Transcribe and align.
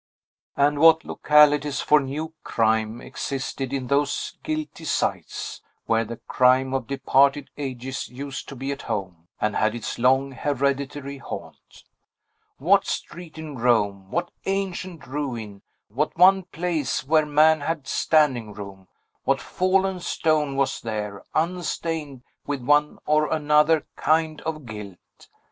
And 0.57 0.79
what 0.79 1.05
localities 1.05 1.79
for 1.79 1.99
new 1.99 2.33
crime 2.43 3.01
existed 3.01 3.71
in 3.71 3.85
those 3.85 4.35
guilty 4.41 4.83
sites, 4.83 5.61
where 5.85 6.03
the 6.05 6.17
crime 6.27 6.73
of 6.73 6.87
departed 6.87 7.51
ages 7.55 8.09
used 8.09 8.49
to 8.49 8.55
be 8.55 8.71
at 8.71 8.81
home, 8.81 9.27
and 9.39 9.55
had 9.55 9.75
its 9.75 9.99
long, 9.99 10.31
hereditary 10.31 11.19
haunt! 11.19 11.83
What 12.57 12.87
street 12.87 13.37
in 13.37 13.57
Rome, 13.59 14.09
what 14.09 14.31
ancient 14.47 15.05
ruin, 15.05 15.61
what 15.87 16.17
one 16.17 16.45
place 16.45 17.05
where 17.05 17.27
man 17.27 17.61
had 17.61 17.85
standing 17.87 18.53
room, 18.53 18.87
what 19.23 19.39
fallen 19.39 19.99
stone 19.99 20.55
was 20.55 20.81
there, 20.81 21.23
unstained 21.35 22.23
with 22.47 22.61
one 22.63 22.97
or 23.05 23.31
another 23.31 23.85
kind 23.97 24.41
of 24.41 24.65
guilt! 24.65 24.97